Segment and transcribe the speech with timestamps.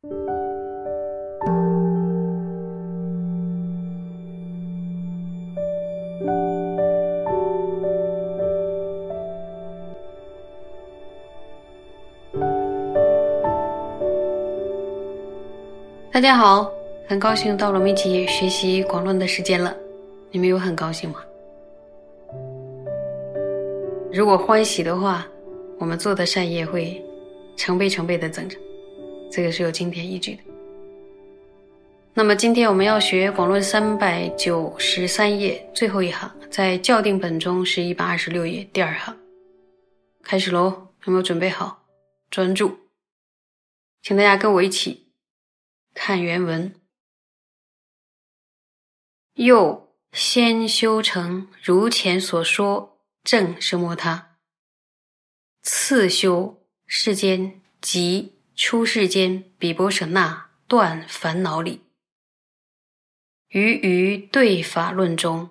[0.00, 0.10] 大
[16.20, 16.70] 家好，
[17.08, 19.76] 很高兴到了我们一起学习广论的时间了。
[20.30, 21.16] 你们有很高兴吗？
[24.12, 25.26] 如果欢喜的话，
[25.80, 27.04] 我们做的善业会
[27.56, 28.60] 成倍成倍的增长，
[29.30, 30.42] 这个是有经典依据的。
[32.14, 39.16] 那么今天我们要学广论三百九十三页最后一行，在校订本中是一百二十六页第二行，
[40.22, 40.88] 开始喽！
[41.04, 41.86] 有没有准备好？
[42.30, 42.76] 专注，
[44.02, 45.06] 请大家跟我一起。
[45.94, 46.74] 看原文，
[49.34, 54.36] 又先修成如前所说正生摩他，
[55.62, 61.84] 次修世间即出世间比波舍那断烦恼理。
[63.50, 65.50] 于于对法论中，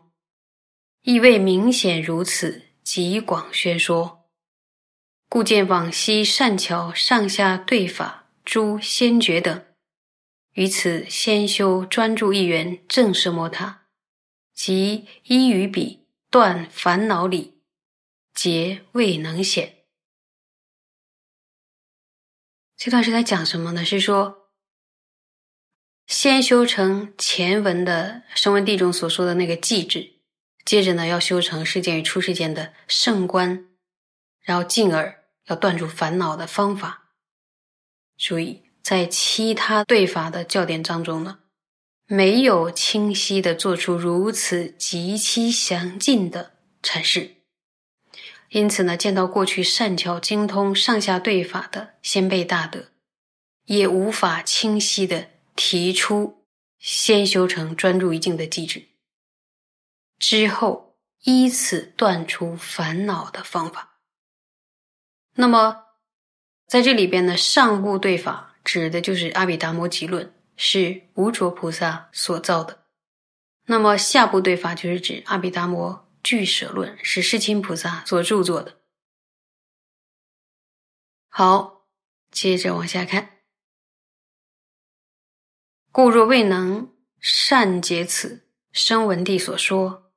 [1.03, 4.25] 亦未明显如此，极广宣说，
[5.29, 9.63] 故见往昔善巧上下对法诸先觉等。
[10.55, 13.87] 于此先修专注一缘正是摩他，
[14.53, 17.61] 即依于彼断烦恼理，
[18.33, 19.76] 皆未能显。
[22.77, 23.83] 这段是在讲什么呢？
[23.83, 24.49] 是说
[26.05, 30.13] 先修成前文的声闻地中所说的那个寂智，
[30.63, 33.65] 接着呢要修成世间与出世间的圣观，
[34.41, 37.09] 然后进而要断除烦恼的方法。
[38.17, 38.63] 注意。
[38.83, 41.39] 在其他对法的教典当中呢，
[42.05, 47.36] 没有清晰的做出如此极其详尽的阐释，
[48.49, 52.91] 因此呢，见到过去善巧精通上下对法的先辈大德，
[53.65, 56.45] 也无法清晰的提出
[56.79, 58.87] 先修成专注一境的机制，
[60.19, 63.99] 之后依此断除烦恼的方法。
[65.35, 65.85] 那么
[66.67, 68.45] 在这里边呢，上部对法。
[68.63, 72.83] 指的就是阿毗达摩集论，是无着菩萨所造的。
[73.67, 78.81] 那么下部对法就是指阿毗达摩俱舍论，是世亲菩萨所著作的。
[81.29, 81.87] 好，
[82.31, 83.37] 接着往下看。
[85.89, 90.11] 故若未能善解此声闻地所说，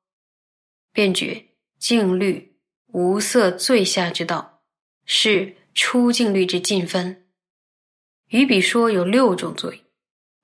[0.91, 4.65] 便觉净律无色最下之道，
[5.05, 7.31] 是出净律之尽分。
[8.31, 9.85] 于彼说有六种罪，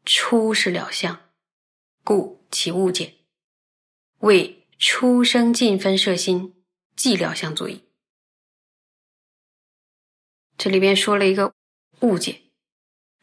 [0.05, 1.33] 初是了相，
[2.05, 3.15] 故其误解，
[4.19, 6.55] 为出生尽分摄心，
[6.97, 7.83] 寂了相作意。
[10.57, 11.53] 这里边说了一个
[12.01, 12.43] 误解，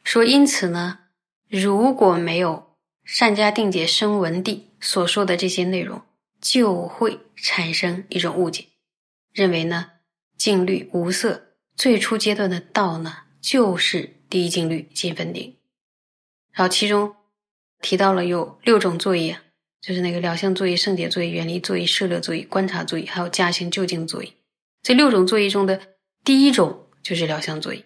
[0.02, 1.00] 说因此呢，
[1.48, 6.02] 如果没有善加定解声闻地所说的这些内容，
[6.40, 8.66] 就会产生一种误解，
[9.32, 9.92] 认为呢
[10.36, 14.12] 净律无色最初阶段的道呢就是。
[14.30, 15.60] 第一净律尽分定，
[16.50, 17.14] 然后其中
[17.80, 19.40] 提到了有六种作业，
[19.86, 24.32] 就是那个疗相作业、圣洁作业、远离作业、摄乐作业、观察作业，还有加行就近作业。
[24.82, 25.78] 这六种作业中的
[26.24, 27.84] 第一种就是疗相作业，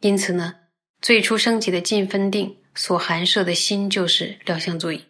[0.00, 0.54] 因此呢，
[1.00, 5.00] 最初升起的尽分定所含摄的心就是疗相作业。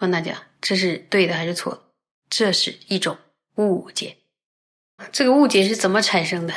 [0.00, 1.82] 问大家，这是对的还是错的？
[2.28, 3.16] 这是一种
[3.54, 4.16] 误解。
[5.12, 6.54] 这个误解是怎么产生的？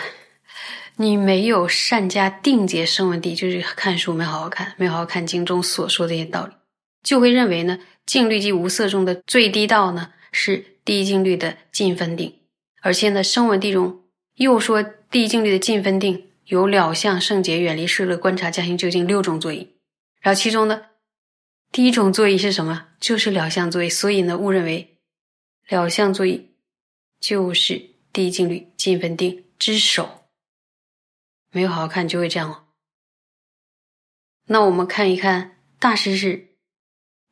[0.95, 6.53] 你没有善加定解声闻地，就是看书没好好看，没好好看经中所说这些道理，
[7.09, 12.39] 就会认为呢，净律即无色中的最低道呢是第一净律的尽分定，
[12.83, 14.03] 而且呢，声闻地中
[14.35, 19.67] 又说第一净律的尽分定有了相、圣洁、远离世乐、观察、加行究竟六种作业，
[20.21, 20.83] 然后其中呢，
[21.71, 22.89] 第一种作业是什么？
[22.99, 24.95] 就是了相作业，所以呢，误认为
[25.67, 26.39] 了相作业
[27.19, 30.27] 就是第一净律尽分定之首。
[31.51, 32.65] 没有好好看就会这样了。
[34.45, 36.48] 那我们看一看大师是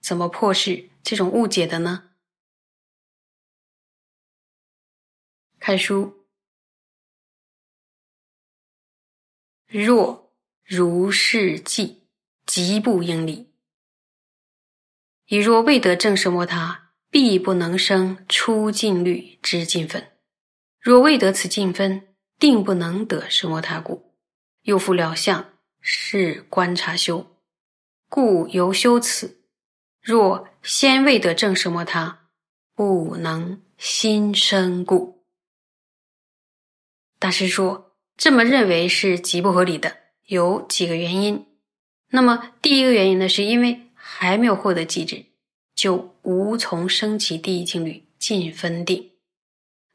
[0.08, 2.12] 怎么破释这种误解的呢？
[5.60, 6.26] 看书，
[9.68, 10.34] 若
[10.64, 12.08] 如是计，
[12.46, 13.52] 即不应理。
[15.26, 20.14] 以若未得正什摩他，必不能生出净律之尽分。
[20.80, 24.16] 若未得此尽分，定不能得什摩他故。
[24.62, 27.36] 又复了相，是观察修，
[28.08, 29.37] 故由修此。
[30.08, 32.30] 若先未得正什么他，
[32.74, 35.26] 不能心生故。
[37.20, 41.46] 大师说，这么认为是极不合理的，有几个原因。
[42.12, 45.26] 那么第一个原因呢，是因为还没有获得寂止，
[45.76, 49.12] 就无从升起第一静虑尽分定。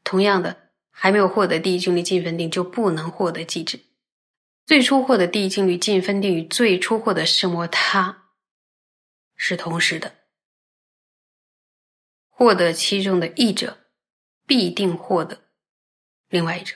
[0.03, 3.79] 同样的，还没有获得第一静虑尽分定，就不能获得寂止。
[4.67, 8.22] 最初获得第一静虑尽分定与最初获得色摩他
[9.45, 10.15] 是同时的，
[12.29, 13.77] 获得其中的一者，
[14.47, 15.41] 必定获得
[16.29, 16.73] 另外一者。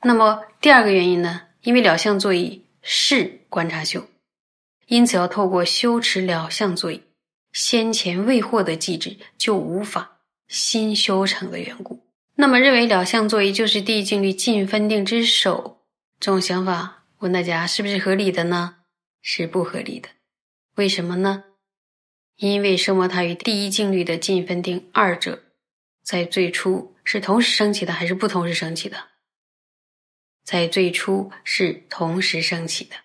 [0.00, 1.48] 那么第二个原因呢？
[1.60, 4.08] 因为了相作意是观察修，
[4.86, 7.02] 因此要透过修持了相作意，
[7.52, 12.08] 先前未获得机制，就无法新修成的缘故。
[12.36, 15.84] 那么认为了相作意就是第一静虑尽分定之首，
[16.18, 18.76] 这种想法，问大家是不是合理的呢？
[19.30, 20.08] 是不合理的。
[20.76, 21.44] 为什么呢？
[22.36, 25.42] 因为生摩他与第一静虑的尽分定二者，
[26.02, 28.96] 在最初是同时升起的，还是不同时升起的？
[30.42, 32.96] 在最初是同时升起的，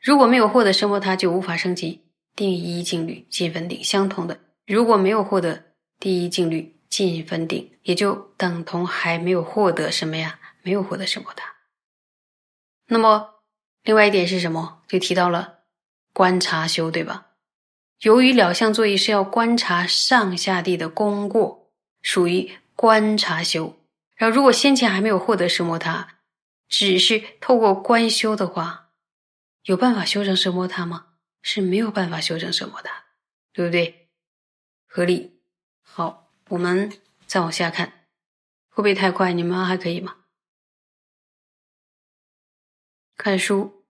[0.00, 3.84] 如果没有获得生摩他，就无法升起第一静虑尽分定。
[3.84, 10.40] 相同的，如果没有获得第一静虑尽分定，也就等同还没有获得什么呀？
[10.62, 11.54] 没有获得生摩他。
[12.86, 13.39] 那么，
[13.82, 14.82] 另外一点是什么？
[14.88, 15.60] 就提到了
[16.12, 17.28] 观察修，对吧？
[18.00, 21.70] 由于了相作业是要观察上下地的功过，
[22.02, 23.78] 属于观察修。
[24.16, 26.16] 然后，如果先前还没有获得生摩他。
[26.68, 28.90] 只是透过观修的话，
[29.64, 31.06] 有办法修成奢摩他吗？
[31.42, 33.06] 是没有办法修成奢摩他，
[33.52, 34.08] 对不对？
[34.86, 35.40] 合理。
[35.82, 36.92] 好，我们
[37.26, 37.88] 再往下看，
[38.68, 39.32] 会不会太快？
[39.32, 40.14] 你们还可以吗？
[43.22, 43.84] 看书，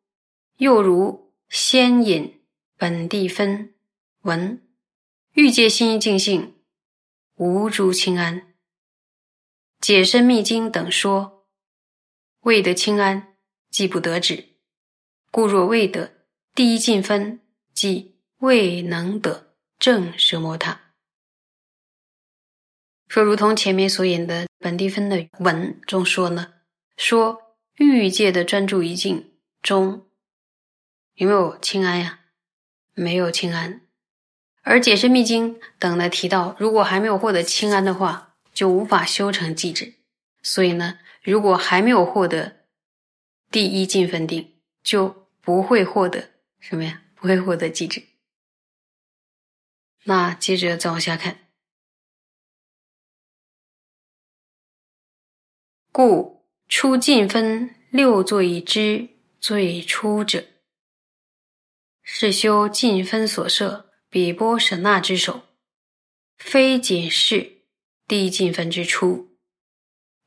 [0.57, 2.43] 又如先引
[2.77, 3.73] 本地分
[4.23, 4.61] 文，
[5.35, 6.57] 欲界心一净性，
[7.37, 8.57] 无诸清安，
[9.81, 11.47] 解深密经等说。
[12.41, 13.37] 未得清安，
[13.71, 14.57] 即不得止；
[15.31, 17.41] 故若未得第一进分，
[17.73, 20.95] 即未能得正奢摩他。
[23.07, 26.53] 说如同前面所引的本地分的文中说呢，
[26.97, 27.50] 说
[27.81, 29.33] 欲界的专注一境
[29.63, 30.07] 中
[31.15, 32.21] 有没有清安呀？
[32.93, 33.81] 没有清安。
[34.63, 39.95] 而解释密经等呢提到，如果还没有获得清安的话，就无法修成寂止。
[40.43, 40.99] 所以呢。
[41.23, 42.65] 如果还没有获得
[43.51, 47.03] 第一进分定，就不会获得什么呀？
[47.15, 48.03] 不会获得机制。
[50.05, 51.51] 那接着再往下看，
[55.93, 56.40] 故
[56.71, 59.09] 出进分六座以之
[59.41, 60.45] 最初者，
[62.01, 65.43] 是修进分所设比波舍那之手，
[66.39, 67.65] 非仅是
[68.07, 69.37] 第一进分之初。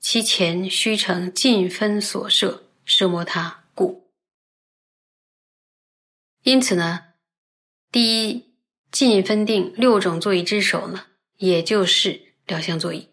[0.01, 4.11] 其前须成尽分所设摄摩他故，
[6.43, 7.13] 因此呢，
[7.89, 8.53] 第一
[8.91, 11.05] 尽分定六种座椅之首呢，
[11.37, 13.07] 也就是了相座椅，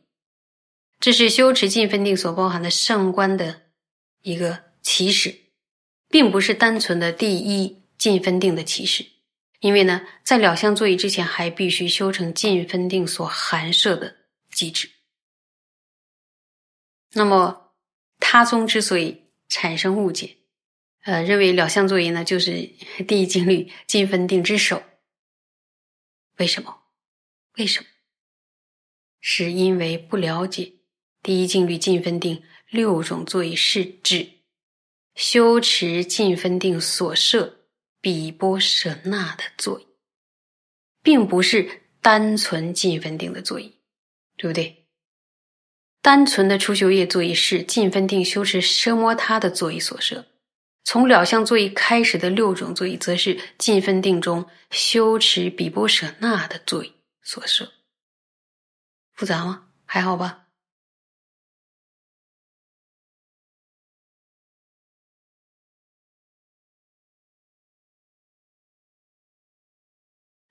[1.00, 3.62] 这是修持尽分定所包含的圣观的
[4.20, 5.34] 一个起始，
[6.08, 9.06] 并不是单纯的第一尽分定的起始，
[9.60, 14.14] 因为呢，在了相座椅之前，还必须修成尽分定所含摄的
[14.50, 14.90] 机制。
[17.12, 17.72] 那么，
[18.18, 20.36] 他宗之所以产生误解，
[21.04, 22.52] 呃，认为了相作业呢就是
[23.08, 24.82] 第一静虑尽分定之首。
[26.36, 26.82] 为什么？
[27.56, 27.86] 为什么？
[29.22, 30.72] 是因为不了解
[31.22, 34.28] 第一静虑尽分定六种作业是指
[35.14, 37.66] 修持尽分定所设
[38.00, 39.86] 比波舍那的作业，
[41.02, 43.70] 并不是单纯尽分定的作业，
[44.36, 44.86] 对不对？
[46.00, 50.24] 单纯的初修业作意是尽分定修持奢摩他的作意所设，
[50.84, 57.70] 从了相作意开始的六种作意，则是尽分定中修持比波舍那的作意所设。
[59.12, 59.68] 复杂吗？
[59.84, 60.46] 还好吧。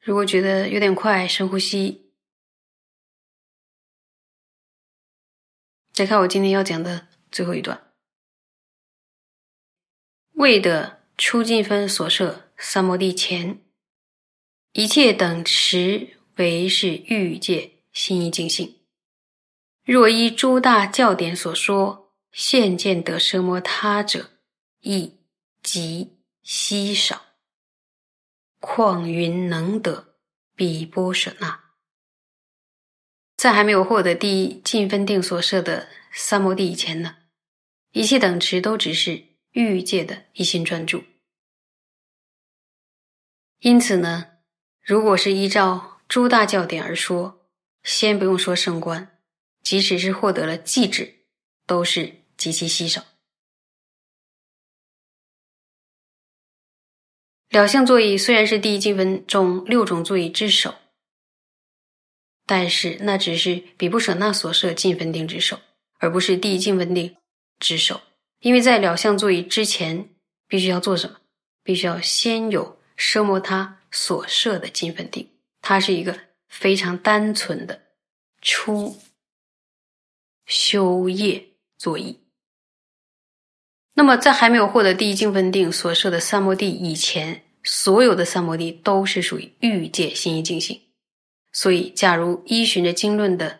[0.01, 2.11] 如果觉得有点快，深呼吸。
[5.91, 7.91] 再看我今天要讲的最后一段，
[10.31, 13.61] 为的出进分所设三摩地前，
[14.71, 18.79] 一切等持为是欲界心意净性。
[19.83, 24.29] 若依诸大教典所说，现见得奢摩他者，
[24.79, 25.17] 亦
[25.61, 27.28] 极稀少。
[28.59, 30.15] 况云能得
[30.55, 31.59] 比波舍那？
[33.37, 37.15] 在还没有获得第一进分定所设的三摩地以前呢，
[37.93, 41.03] 一切等持都只是欲界的一心专注。
[43.59, 44.25] 因此呢，
[44.81, 47.49] 如果是依照诸大教典而说，
[47.83, 49.19] 先不用说圣观，
[49.63, 51.25] 即使是获得了寂止，
[51.65, 53.05] 都是极其稀少。
[57.49, 60.75] 两相座椅虽然是第一经文中六种座椅之首，
[62.45, 65.59] 但是那只是比布舍那所设进分定之首，
[65.97, 67.17] 而不是第一进分定
[67.59, 68.01] 之首。
[68.39, 70.09] 因为在两相座椅之前，
[70.47, 71.17] 必须要做什么？
[71.63, 75.27] 必须要先有奢摩他所设的进分定，
[75.59, 77.81] 它是一个非常单纯的
[78.41, 78.95] 初
[80.45, 82.19] 修业座椅。
[83.99, 90.81] 那么，在还没有获得第一经分定所设的三摩地以前，所有的三摩地都是属于欲界心意境性。
[91.51, 93.59] 所以，假如依循着经论的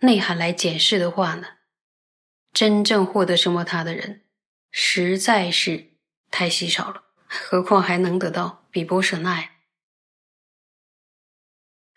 [0.00, 1.46] 内涵来检视的话呢，
[2.52, 4.22] 真正获得什么他的人，
[4.72, 5.92] 实在是
[6.32, 7.04] 太稀少了。
[7.28, 9.50] 何况还能得到比波舍那呀？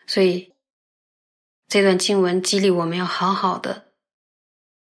[0.06, 0.52] 所以，
[1.66, 3.90] 这段经文激励我们要好好的、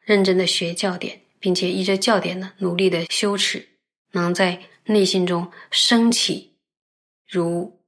[0.01, 1.23] 认真的学教典。
[1.41, 3.67] 并且依着教典呢，努力的修持，
[4.13, 6.57] 能在内心中升起
[7.27, 7.83] 如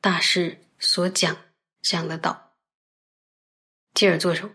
[0.00, 1.36] 大师所讲
[1.80, 2.56] 这样的道，
[3.92, 4.52] 继而做什么？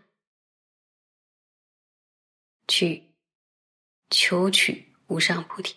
[2.68, 3.04] 去
[4.10, 5.76] 求取无上菩提。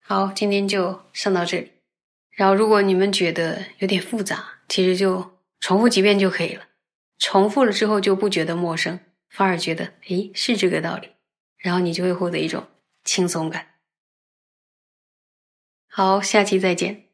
[0.00, 1.72] 好，今天就上到这里。
[2.30, 6.68] 然后，如果你们觉得有点复杂，其实就重复几遍就可以了。
[7.18, 8.98] 重复了之后就不觉得陌生。
[9.30, 11.08] 反而觉得，诶，是这个道理，
[11.58, 12.66] 然后你就会获得一种
[13.04, 13.66] 轻松感。
[15.90, 17.07] 好，下期再见。